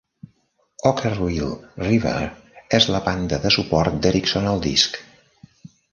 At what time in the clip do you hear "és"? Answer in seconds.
2.79-2.89